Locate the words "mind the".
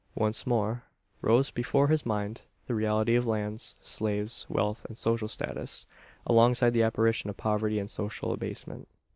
2.07-2.73